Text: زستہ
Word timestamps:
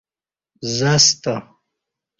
زستہ 0.77 1.35